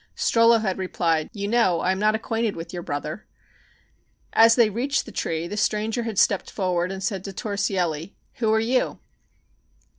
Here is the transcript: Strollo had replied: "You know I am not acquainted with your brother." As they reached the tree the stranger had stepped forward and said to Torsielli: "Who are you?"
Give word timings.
Strollo 0.15 0.57
had 0.59 0.79
replied: 0.79 1.29
"You 1.31 1.47
know 1.47 1.81
I 1.81 1.91
am 1.91 1.99
not 1.99 2.15
acquainted 2.15 2.55
with 2.55 2.73
your 2.73 2.81
brother." 2.81 3.27
As 4.33 4.55
they 4.55 4.67
reached 4.71 5.05
the 5.05 5.11
tree 5.11 5.47
the 5.47 5.57
stranger 5.57 6.01
had 6.01 6.17
stepped 6.17 6.49
forward 6.49 6.91
and 6.91 7.03
said 7.03 7.23
to 7.25 7.31
Torsielli: 7.31 8.15
"Who 8.37 8.51
are 8.51 8.59
you?" 8.59 8.97